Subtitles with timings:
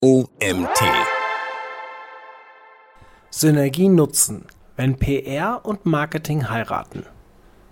[0.00, 0.78] OMT.
[3.30, 4.44] Synergie nutzen,
[4.76, 7.04] wenn PR und Marketing heiraten.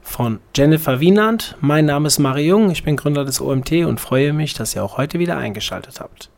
[0.02, 4.32] Von Jennifer Wienand, mein Name ist Mario Jung, ich bin Gründer des OMT und freue
[4.32, 6.30] mich, dass ihr auch heute wieder eingeschaltet habt.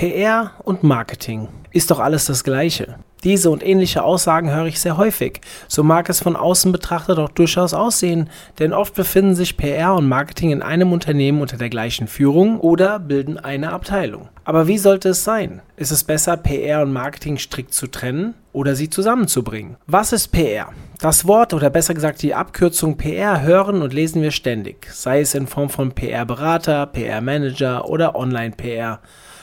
[0.00, 2.96] PR und Marketing ist doch alles das Gleiche.
[3.22, 5.42] Diese und ähnliche Aussagen höre ich sehr häufig.
[5.68, 10.08] So mag es von außen betrachtet auch durchaus aussehen, denn oft befinden sich PR und
[10.08, 14.30] Marketing in einem Unternehmen unter der gleichen Führung oder bilden eine Abteilung.
[14.44, 15.60] Aber wie sollte es sein?
[15.76, 19.76] Ist es besser, PR und Marketing strikt zu trennen oder sie zusammenzubringen?
[19.86, 20.70] Was ist PR?
[20.98, 25.34] Das Wort oder besser gesagt die Abkürzung PR hören und lesen wir ständig, sei es
[25.34, 29.00] in Form von PR-Berater, PR-Manager oder Online-PR.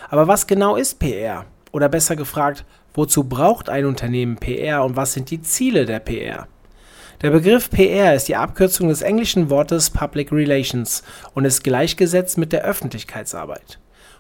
[0.10, 1.46] Aber was genau ist PR?
[1.72, 6.48] Oder besser gefragt, wozu braucht ein Unternehmen PR und was sind die Ziele der PR?
[7.22, 12.54] Der Begriff PR ist die Abkürzung des englischen Wortes Public Relations und ist gleichgesetzt mit
[12.54, 13.80] der Öffentlichkeitsarbeit.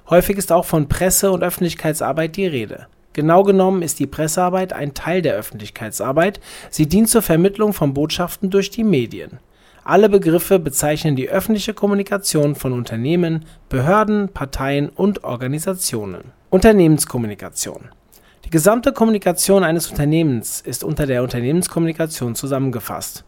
[0.09, 2.87] Häufig ist auch von Presse- und Öffentlichkeitsarbeit die Rede.
[3.13, 8.49] Genau genommen ist die Pressearbeit ein Teil der Öffentlichkeitsarbeit, sie dient zur Vermittlung von Botschaften
[8.49, 9.39] durch die Medien.
[9.87, 16.33] Alle Begriffe bezeichnen die öffentliche Kommunikation von Unternehmen, Behörden, Parteien und Organisationen.
[16.49, 17.87] Unternehmenskommunikation.
[18.43, 23.23] Die gesamte Kommunikation eines Unternehmens ist unter der Unternehmenskommunikation zusammengefasst,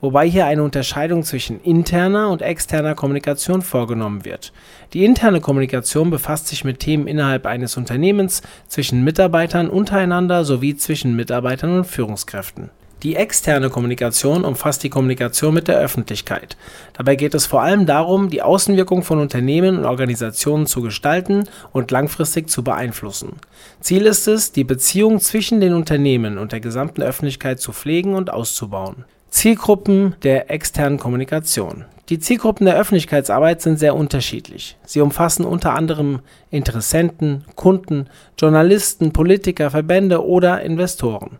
[0.00, 4.52] wobei hier eine Unterscheidung zwischen interner und externer Kommunikation vorgenommen wird.
[4.92, 11.16] Die interne Kommunikation befasst sich mit Themen innerhalb eines Unternehmens, zwischen Mitarbeitern untereinander sowie zwischen
[11.16, 12.70] Mitarbeitern und Führungskräften.
[13.04, 16.56] Die externe Kommunikation umfasst die Kommunikation mit der Öffentlichkeit.
[16.94, 21.90] Dabei geht es vor allem darum, die Außenwirkung von Unternehmen und Organisationen zu gestalten und
[21.90, 23.34] langfristig zu beeinflussen.
[23.80, 28.32] Ziel ist es, die Beziehung zwischen den Unternehmen und der gesamten Öffentlichkeit zu pflegen und
[28.32, 29.04] auszubauen.
[29.28, 31.84] Zielgruppen der externen Kommunikation.
[32.08, 34.78] Die Zielgruppen der Öffentlichkeitsarbeit sind sehr unterschiedlich.
[34.86, 38.08] Sie umfassen unter anderem Interessenten, Kunden,
[38.38, 41.38] Journalisten, Politiker, Verbände oder Investoren.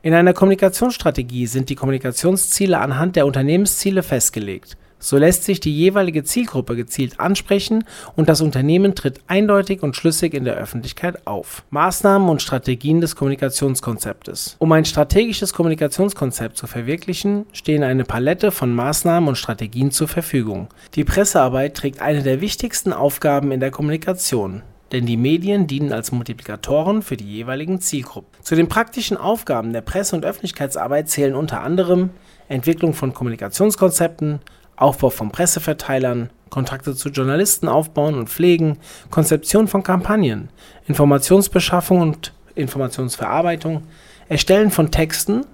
[0.00, 4.76] In einer Kommunikationsstrategie sind die Kommunikationsziele anhand der Unternehmensziele festgelegt.
[5.00, 7.84] So lässt sich die jeweilige Zielgruppe gezielt ansprechen
[8.16, 11.64] und das Unternehmen tritt eindeutig und schlüssig in der Öffentlichkeit auf.
[11.70, 14.56] Maßnahmen und Strategien des Kommunikationskonzeptes.
[14.58, 20.68] Um ein strategisches Kommunikationskonzept zu verwirklichen, stehen eine Palette von Maßnahmen und Strategien zur Verfügung.
[20.94, 26.12] Die Pressearbeit trägt eine der wichtigsten Aufgaben in der Kommunikation denn die Medien dienen als
[26.12, 28.37] Multiplikatoren für die jeweiligen Zielgruppen.
[28.48, 32.08] Zu den praktischen Aufgaben der Presse- und Öffentlichkeitsarbeit zählen unter anderem
[32.48, 34.40] Entwicklung von Kommunikationskonzepten,
[34.74, 38.78] Aufbau von Presseverteilern, Kontakte zu Journalisten aufbauen und pflegen,
[39.10, 40.48] Konzeption von Kampagnen,
[40.86, 43.82] Informationsbeschaffung und Informationsverarbeitung,
[44.30, 45.44] Erstellen von Texten,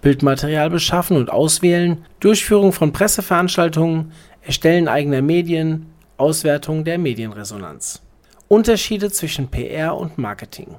[0.00, 4.12] Bildmaterial beschaffen und auswählen, Durchführung von Presseveranstaltungen,
[4.42, 5.86] Erstellen eigener Medien,
[6.16, 8.02] Auswertung der Medienresonanz.
[8.46, 10.76] Unterschiede zwischen PR und Marketing.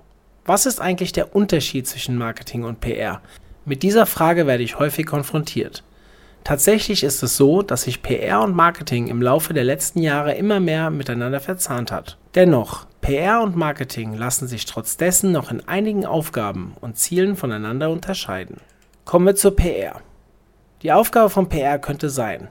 [0.47, 3.19] Was ist eigentlich der Unterschied zwischen Marketing und PR?
[3.65, 5.83] Mit dieser Frage werde ich häufig konfrontiert.
[6.45, 10.61] Tatsächlich ist es so, dass sich PR und Marketing im Laufe der letzten Jahre immer
[10.61, 12.17] mehr miteinander verzahnt hat.
[12.33, 17.89] Dennoch, PR und Marketing lassen sich trotz dessen noch in einigen Aufgaben und Zielen voneinander
[17.89, 18.61] unterscheiden.
[19.03, 19.99] Kommen wir zur PR.
[20.81, 22.47] Die Aufgabe von PR könnte sein,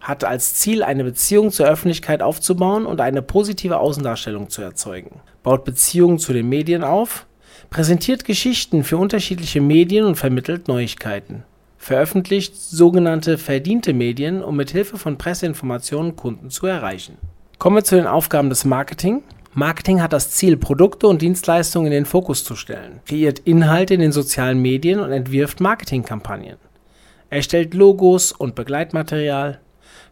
[0.00, 5.64] hat als Ziel, eine Beziehung zur Öffentlichkeit aufzubauen und eine positive Außendarstellung zu erzeugen, baut
[5.64, 7.26] Beziehungen zu den Medien auf,
[7.70, 11.44] präsentiert Geschichten für unterschiedliche Medien und vermittelt Neuigkeiten,
[11.78, 17.16] veröffentlicht sogenannte verdiente Medien, um mit Hilfe von Presseinformationen Kunden zu erreichen.
[17.58, 19.22] Kommen wir zu den Aufgaben des Marketing.
[19.52, 24.00] Marketing hat das Ziel, Produkte und Dienstleistungen in den Fokus zu stellen, kreiert Inhalte in
[24.00, 26.56] den sozialen Medien und entwirft Marketingkampagnen,
[27.30, 29.60] erstellt Logos und Begleitmaterial,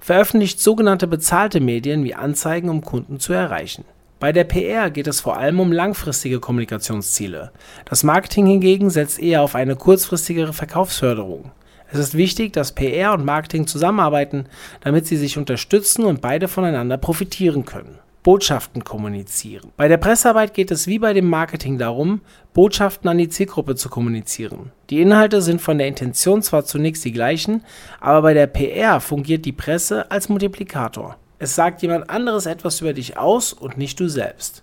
[0.01, 3.85] veröffentlicht sogenannte bezahlte Medien wie Anzeigen, um Kunden zu erreichen.
[4.21, 7.53] Bei der PR geht es vor allem um langfristige Kommunikationsziele.
[7.85, 11.53] Das Marketing hingegen setzt eher auf eine kurzfristigere Verkaufsförderung.
[11.93, 14.47] Es ist wichtig, dass PR und Marketing zusammenarbeiten,
[14.81, 17.99] damit sie sich unterstützen und beide voneinander profitieren können.
[18.25, 19.71] Botschaften kommunizieren.
[19.77, 22.21] Bei der Pressearbeit geht es wie bei dem Marketing darum,
[22.53, 24.73] Botschaften an die Zielgruppe zu kommunizieren.
[24.91, 27.65] Die Inhalte sind von der Intention zwar zunächst die gleichen,
[28.01, 31.17] aber bei der PR fungiert die Presse als Multiplikator.
[31.39, 34.63] Es sagt jemand anderes etwas über dich aus und nicht du selbst.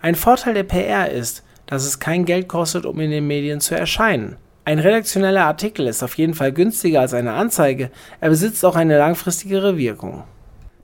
[0.00, 3.74] Ein Vorteil der PR ist, dass es kein Geld kostet, um in den Medien zu
[3.74, 4.36] erscheinen.
[4.64, 8.98] Ein redaktioneller Artikel ist auf jeden Fall günstiger als eine Anzeige, er besitzt auch eine
[8.98, 10.24] langfristigere Wirkung.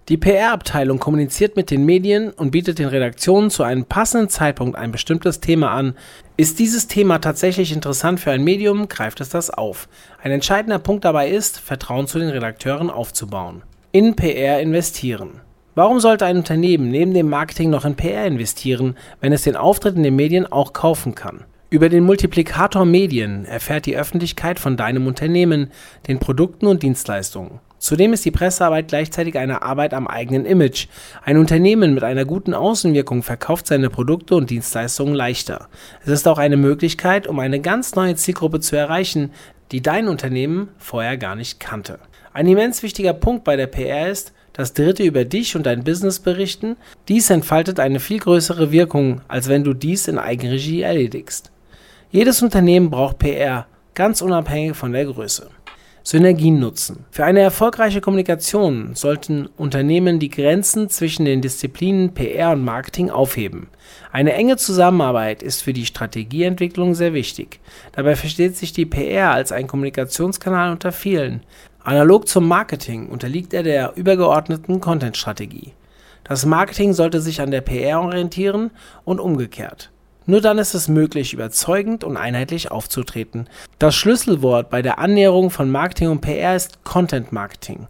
[0.08, 4.92] Die PR-Abteilung kommuniziert mit den Medien und bietet den Redaktionen zu einem passenden Zeitpunkt ein
[4.92, 5.96] bestimmtes Thema an.
[6.36, 9.88] Ist dieses Thema tatsächlich interessant für ein Medium, greift es das auf.
[10.22, 13.62] Ein entscheidender Punkt dabei ist, Vertrauen zu den Redakteuren aufzubauen.
[13.96, 15.40] In PR investieren.
[15.74, 19.96] Warum sollte ein Unternehmen neben dem Marketing noch in PR investieren, wenn es den Auftritt
[19.96, 21.44] in den Medien auch kaufen kann?
[21.70, 25.70] Über den Multiplikator Medien erfährt die Öffentlichkeit von deinem Unternehmen,
[26.08, 27.60] den Produkten und Dienstleistungen.
[27.78, 30.88] Zudem ist die Pressearbeit gleichzeitig eine Arbeit am eigenen Image.
[31.24, 35.68] Ein Unternehmen mit einer guten Außenwirkung verkauft seine Produkte und Dienstleistungen leichter.
[36.02, 39.30] Es ist auch eine Möglichkeit, um eine ganz neue Zielgruppe zu erreichen,
[39.72, 41.98] die dein Unternehmen vorher gar nicht kannte.
[42.36, 46.20] Ein immens wichtiger Punkt bei der PR ist, dass Dritte über dich und dein Business
[46.20, 46.76] berichten.
[47.08, 51.50] Dies entfaltet eine viel größere Wirkung, als wenn du dies in Eigenregie erledigst.
[52.10, 55.48] Jedes Unternehmen braucht PR, ganz unabhängig von der Größe.
[56.02, 57.06] Synergien nutzen.
[57.10, 63.68] Für eine erfolgreiche Kommunikation sollten Unternehmen die Grenzen zwischen den Disziplinen PR und Marketing aufheben.
[64.12, 67.60] Eine enge Zusammenarbeit ist für die Strategieentwicklung sehr wichtig.
[67.92, 71.40] Dabei versteht sich die PR als ein Kommunikationskanal unter vielen.
[71.86, 75.72] Analog zum Marketing unterliegt er der übergeordneten Content-Strategie.
[76.24, 78.72] Das Marketing sollte sich an der PR orientieren
[79.04, 79.92] und umgekehrt.
[80.26, 83.48] Nur dann ist es möglich, überzeugend und einheitlich aufzutreten.
[83.78, 87.86] Das Schlüsselwort bei der Annäherung von Marketing und PR ist Content Marketing.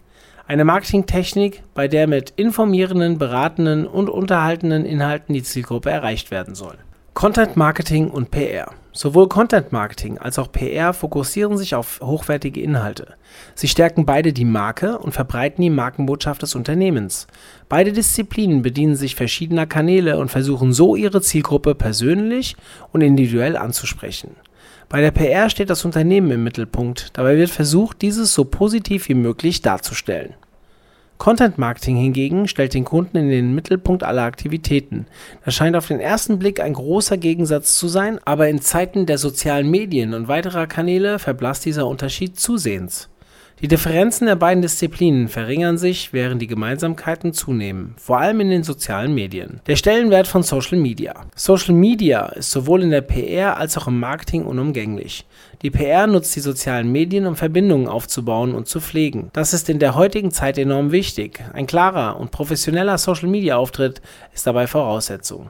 [0.47, 6.77] Eine Marketingtechnik, bei der mit informierenden, beratenden und unterhaltenden Inhalten die Zielgruppe erreicht werden soll.
[7.15, 8.73] Content Marketing und PR.
[8.97, 13.09] Sowohl Content Marketing als auch PR fokussieren sich auf hochwertige Inhalte.
[13.55, 17.27] Sie stärken beide die Marke und verbreiten die Markenbotschaft des Unternehmens.
[17.69, 22.57] Beide Disziplinen bedienen sich verschiedener Kanäle und versuchen so ihre Zielgruppe persönlich
[22.91, 24.31] und individuell anzusprechen.
[24.89, 29.15] Bei der PR steht das Unternehmen im Mittelpunkt, dabei wird versucht, dieses so positiv wie
[29.15, 30.33] möglich darzustellen.
[31.19, 35.07] Content Marketing hingegen stellt den Kunden in den Mittelpunkt aller Aktivitäten.
[35.45, 39.19] Das scheint auf den ersten Blick ein großer Gegensatz zu sein, aber in Zeiten der
[39.19, 43.09] sozialen Medien und weiterer Kanäle verblasst dieser Unterschied zusehends
[43.63, 48.65] die Differenzen der beiden Disziplinen verringern sich, während die Gemeinsamkeiten zunehmen, vor allem in den
[48.65, 49.63] sozialen Medien.
[49.67, 51.25] Der Stellenwert von Social Media.
[51.35, 55.25] Social Media ist sowohl in der PR als auch im Marketing unumgänglich.
[55.63, 59.31] Die PR nutzt die sozialen Medien, um Verbindungen aufzubauen und zu pflegen.
[59.33, 61.43] Das ist in der heutigen Zeit enorm wichtig.
[61.55, 64.03] Ein klarer und professioneller Social Media Auftritt
[64.35, 65.49] ist dabei Voraussetzung.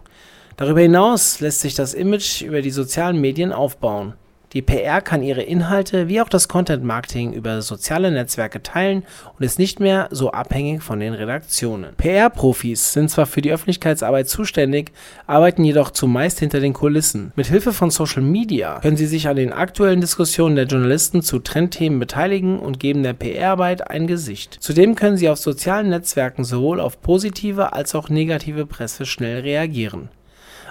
[0.57, 4.15] Darüber hinaus lässt sich das Image über die sozialen Medien aufbauen.
[4.57, 9.03] Die PR kann ihre Inhalte wie auch das Content Marketing über soziale Netzwerke teilen
[9.39, 11.95] und ist nicht mehr so abhängig von den Redaktionen.
[11.99, 14.93] PR-Profis sind zwar für die Öffentlichkeitsarbeit zuständig,
[15.27, 17.33] arbeiten jedoch zumeist hinter den Kulissen.
[17.37, 21.39] Mit Hilfe von Social Media können sie sich an den aktuellen Diskussionen der Journalisten zu
[21.39, 24.57] Trendthemen beteiligen und geben der PR-Arbeit ein Gesicht.
[24.61, 30.09] Zudem können sie auf sozialen Netzwerken sowohl auf positive als auch negative Presse schnell reagieren.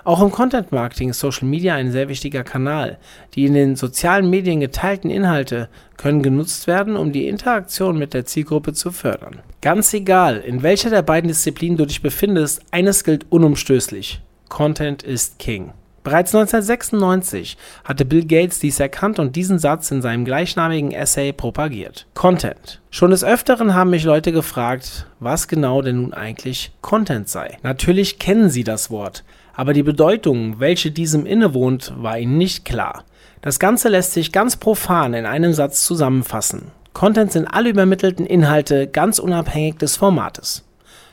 [0.06, 3.00] Auch im Content Marketing ist Social Media ein sehr wichtiger Kanal.
[3.34, 5.68] Die in den sozialen Medien geteilten Inhalte
[5.98, 9.40] können genutzt werden, um die Interaktion mit der Zielgruppe zu fördern.
[9.62, 14.22] Ganz egal, in welcher der beiden Disziplinen du dich befindest, eines gilt unumstößlich.
[14.48, 15.74] Content ist King.
[16.04, 22.06] Bereits 1996 hatte Bill Gates dies erkannt und diesen Satz in seinem gleichnamigen Essay propagiert.
[22.14, 22.80] Content.
[22.92, 27.58] Schon des Öfteren haben mich Leute gefragt, was genau denn nun eigentlich Content sei.
[27.64, 29.24] Natürlich kennen sie das Wort,
[29.56, 33.06] aber die Bedeutung, welche diesem innewohnt, war ihnen nicht klar.
[33.42, 36.72] Das Ganze lässt sich ganz profan in einem Satz zusammenfassen.
[36.94, 40.64] Content sind alle übermittelten Inhalte ganz unabhängig des Formates.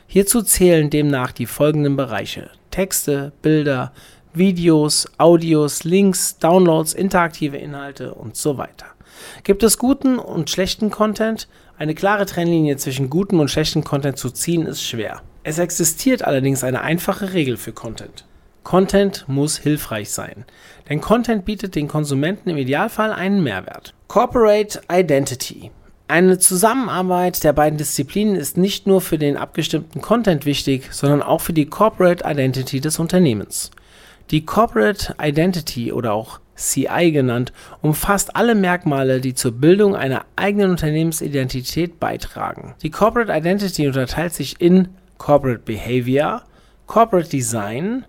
[0.07, 3.91] Hierzu zählen demnach die folgenden Bereiche Texte, Bilder,
[4.33, 8.87] Videos, Audios, Links, Downloads, interaktive Inhalte und so weiter.
[9.43, 11.47] Gibt es guten und schlechten Content?
[11.77, 15.21] Eine klare Trennlinie zwischen gutem und schlechtem Content zu ziehen ist schwer.
[15.43, 18.25] Es existiert allerdings eine einfache Regel für Content.
[18.63, 20.45] Content muss hilfreich sein,
[20.89, 23.93] denn Content bietet den Konsumenten im Idealfall einen Mehrwert.
[24.07, 25.71] Corporate Identity.
[26.07, 31.41] Eine Zusammenarbeit der beiden Disziplinen ist nicht nur für den abgestimmten Content wichtig, sondern auch
[31.41, 33.71] für die Corporate Identity des Unternehmens.
[34.31, 37.51] Die Corporate Identity oder auch CI genannt,
[37.81, 42.75] umfasst alle Merkmale, die zur Bildung einer eigenen Unternehmensidentität beitragen.
[42.83, 46.43] Die Corporate Identity unterteilt sich in Corporate Behavior,
[46.85, 48.05] Corporate Design,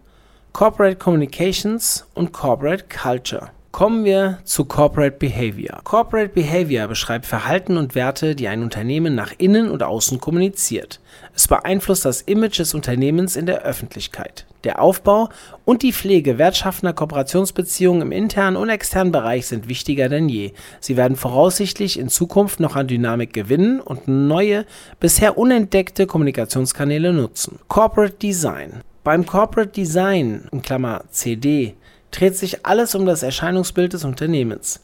[0.54, 3.50] Corporate Communications und Corporate Culture.
[3.72, 5.80] Kommen wir zu Corporate Behavior.
[5.82, 11.00] Corporate Behavior beschreibt Verhalten und Werte, die ein Unternehmen nach innen und außen kommuniziert.
[11.34, 14.46] Es beeinflusst das Image des Unternehmens in der Öffentlichkeit.
[14.62, 15.28] Der Aufbau
[15.64, 20.52] und die Pflege wertschaffender Kooperationsbeziehungen im internen und externen Bereich sind wichtiger denn je.
[20.78, 24.66] Sie werden voraussichtlich in Zukunft noch an Dynamik gewinnen und neue,
[25.00, 27.58] bisher unentdeckte Kommunikationskanäle nutzen.
[27.66, 30.48] Corporate Design beim Corporate Design
[31.10, 31.76] (CD)
[32.10, 34.80] dreht sich alles um das Erscheinungsbild des Unternehmens.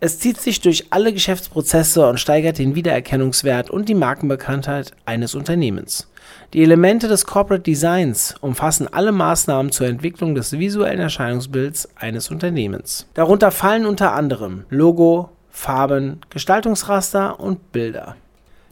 [0.00, 6.10] Es zieht sich durch alle Geschäftsprozesse und steigert den Wiedererkennungswert und die Markenbekanntheit eines Unternehmens.
[6.52, 13.06] Die Elemente des Corporate Designs umfassen alle Maßnahmen zur Entwicklung des visuellen Erscheinungsbilds eines Unternehmens.
[13.14, 18.16] Darunter fallen unter anderem Logo, Farben, Gestaltungsraster und Bilder.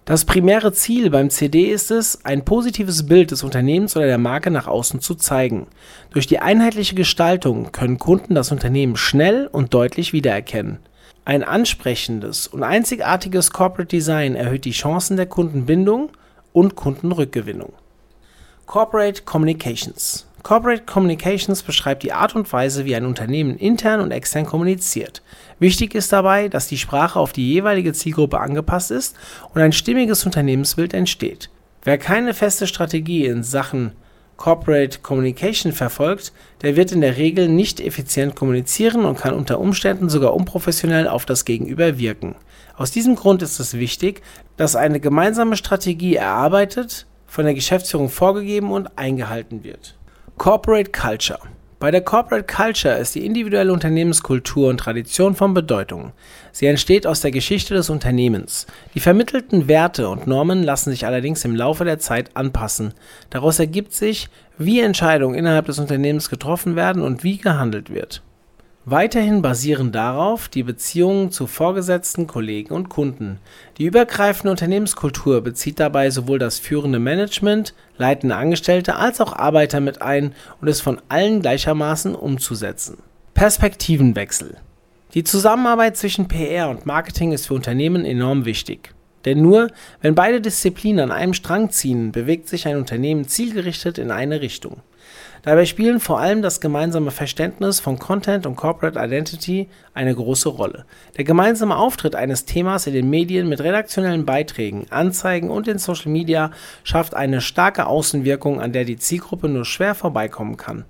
[0.05, 4.51] Das primäre Ziel beim CD ist es, ein positives Bild des Unternehmens oder der Marke
[4.51, 5.69] nach außen zu zeigen.
[6.11, 10.81] Durch die einheitliche Gestaltung können Kunden das Unternehmen schnell und deutlich wiedererkennen.
[11.25, 16.11] Ein ansprechendes und einzigartiges Corporate Design erhöht die Chancen der Kundenbindung
[16.53, 17.73] und Kundenrückgewinnung.
[18.67, 24.45] Corporate Communications Corporate Communications beschreibt die Art und Weise, wie ein Unternehmen intern und extern
[24.45, 25.23] kommuniziert.
[25.61, 29.17] Wichtig ist dabei, dass die Sprache auf die jeweilige Zielgruppe angepasst ist
[29.55, 31.49] und ein stimmiges Unternehmensbild entsteht.
[31.85, 33.93] Wer keine feste Strategie in Sachen
[34.37, 36.33] Corporate Communication verfolgt,
[36.63, 41.25] der wird in der Regel nicht effizient kommunizieren und kann unter Umständen sogar unprofessionell auf
[41.25, 42.35] das Gegenüber wirken.
[42.77, 44.23] Aus diesem Grund ist es wichtig,
[44.57, 49.97] dass eine gemeinsame Strategie erarbeitet, von der Geschäftsführung vorgegeben und eingehalten wird.
[50.43, 51.39] Corporate Culture.
[51.79, 56.11] Bei der Corporate Culture ist die individuelle Unternehmenskultur und Tradition von Bedeutung.
[56.51, 58.67] Sie entsteht aus der Geschichte des Unternehmens.
[58.93, 62.93] Die vermittelten Werte und Normen lassen sich allerdings im Laufe der Zeit anpassen.
[63.31, 68.21] Daraus ergibt sich, wie Entscheidungen innerhalb des Unternehmens getroffen werden und wie gehandelt wird.
[68.85, 73.39] Weiterhin basieren darauf die Beziehungen zu Vorgesetzten, Kollegen und Kunden.
[73.79, 80.03] Die übergreifende Unternehmenskultur bezieht dabei sowohl das führende Management, leitende Angestellte als auch Arbeiter mit
[80.03, 82.99] ein und ist von allen gleichermaßen umzusetzen.
[83.35, 84.57] Perspektivenwechsel.
[85.15, 88.93] Die Zusammenarbeit zwischen PR und Marketing ist für Unternehmen enorm wichtig.
[89.25, 89.69] Denn nur
[90.01, 94.81] wenn beide Disziplinen an einem Strang ziehen, bewegt sich ein Unternehmen zielgerichtet in eine Richtung.
[95.45, 100.85] Dabei spielen vor allem das gemeinsame Verständnis von Content und Corporate Identity eine große Rolle.
[101.17, 106.13] Der gemeinsame Auftritt eines Themas in den Medien mit redaktionellen Beiträgen, Anzeigen und in Social
[106.13, 106.53] Media
[106.85, 110.85] schafft eine starke Außenwirkung, an der die Zielgruppe nur schwer vorbeikommen kann.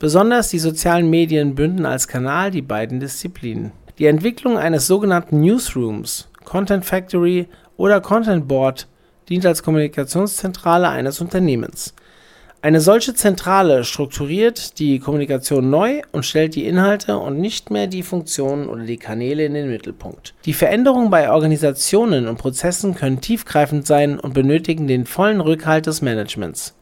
[0.00, 3.70] Besonders die sozialen Medien bünden als Kanal die beiden Disziplinen.
[4.00, 8.88] Die Entwicklung eines sogenannten Newsrooms, Content Factory oder Content Board
[9.28, 11.94] dient als Kommunikationszentrale eines Unternehmens.
[12.64, 18.04] Eine solche Zentrale strukturiert die Kommunikation neu und stellt die Inhalte und nicht mehr die
[18.04, 20.32] Funktionen oder die Kanäle in den Mittelpunkt.
[20.44, 26.02] Die Veränderungen bei Organisationen und Prozessen können tiefgreifend sein und benötigen den vollen Rückhalt des
[26.02, 26.76] Managements.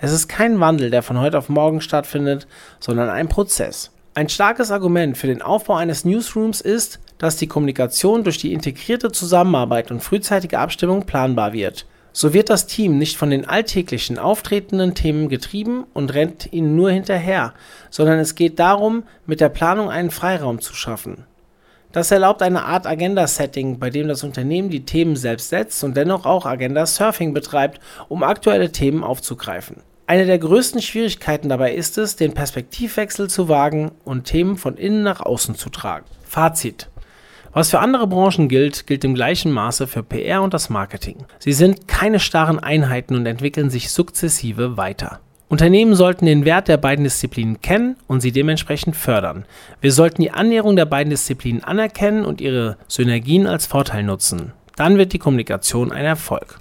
[0.00, 2.46] Es ist kein Wandel, der von heute auf morgen stattfindet,
[2.80, 3.90] sondern ein Prozess.
[4.14, 9.12] Ein starkes Argument für den Aufbau eines Newsrooms ist, dass die Kommunikation durch die integrierte
[9.12, 11.84] Zusammenarbeit und frühzeitige Abstimmung planbar wird.
[12.18, 16.90] So wird das Team nicht von den alltäglichen auftretenden Themen getrieben und rennt ihnen nur
[16.90, 17.52] hinterher,
[17.90, 21.26] sondern es geht darum, mit der Planung einen Freiraum zu schaffen.
[21.92, 26.24] Das erlaubt eine Art Agenda-Setting, bei dem das Unternehmen die Themen selbst setzt und dennoch
[26.24, 29.82] auch Agenda-Surfing betreibt, um aktuelle Themen aufzugreifen.
[30.06, 35.02] Eine der größten Schwierigkeiten dabei ist es, den Perspektivwechsel zu wagen und Themen von innen
[35.02, 36.06] nach außen zu tragen.
[36.24, 36.88] Fazit
[37.56, 41.24] was für andere Branchen gilt, gilt im gleichen Maße für PR und das Marketing.
[41.38, 45.20] Sie sind keine starren Einheiten und entwickeln sich sukzessive weiter.
[45.48, 49.46] Unternehmen sollten den Wert der beiden Disziplinen kennen und sie dementsprechend fördern.
[49.80, 54.52] Wir sollten die Annäherung der beiden Disziplinen anerkennen und ihre Synergien als Vorteil nutzen.
[54.76, 56.60] Dann wird die Kommunikation ein Erfolg.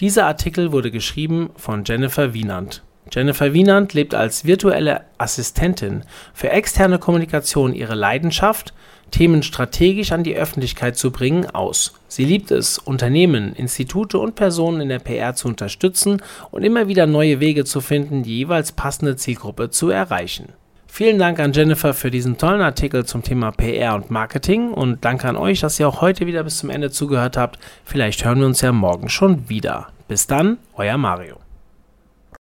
[0.00, 2.82] Dieser Artikel wurde geschrieben von Jennifer Wienand.
[3.12, 6.02] Jennifer Wienand lebt als virtuelle Assistentin
[6.34, 8.74] für externe Kommunikation ihre Leidenschaft,
[9.10, 11.94] Themen strategisch an die Öffentlichkeit zu bringen, aus.
[12.08, 16.20] Sie liebt es, Unternehmen, Institute und Personen in der PR zu unterstützen
[16.50, 20.52] und immer wieder neue Wege zu finden, die jeweils passende Zielgruppe zu erreichen.
[20.88, 25.28] Vielen Dank an Jennifer für diesen tollen Artikel zum Thema PR und Marketing und danke
[25.28, 27.58] an euch, dass ihr auch heute wieder bis zum Ende zugehört habt.
[27.84, 29.88] Vielleicht hören wir uns ja morgen schon wieder.
[30.08, 31.45] Bis dann, euer Mario.